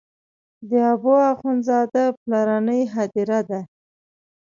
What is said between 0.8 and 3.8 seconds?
حبو اخند زاده پلرنۍ هدیره ده.